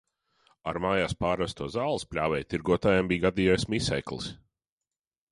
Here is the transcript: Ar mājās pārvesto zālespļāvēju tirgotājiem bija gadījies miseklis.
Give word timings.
Ar 0.69 0.77
mājās 0.83 1.11
pārvesto 1.25 1.67
zālespļāvēju 1.73 2.47
tirgotājiem 2.53 3.11
bija 3.11 3.25
gadījies 3.27 3.67
miseklis. 3.75 4.31